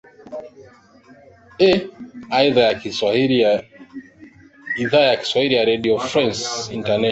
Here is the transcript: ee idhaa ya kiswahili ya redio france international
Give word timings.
ee 1.59 1.87
idhaa 2.45 2.65
ya 5.01 5.15
kiswahili 5.15 5.51
ya 5.55 5.65
redio 5.65 5.97
france 5.99 6.73
international 6.73 7.09